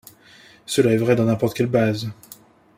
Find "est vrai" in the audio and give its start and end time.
0.93-1.15